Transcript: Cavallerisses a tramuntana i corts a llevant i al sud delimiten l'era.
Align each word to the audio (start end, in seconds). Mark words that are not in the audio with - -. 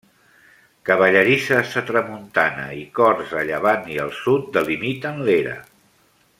Cavallerisses 0.89 1.75
a 1.81 1.83
tramuntana 1.89 2.65
i 2.79 2.81
corts 3.01 3.37
a 3.43 3.45
llevant 3.51 3.87
i 3.97 4.01
al 4.07 4.13
sud 4.23 4.51
delimiten 4.59 5.25
l'era. 5.29 5.57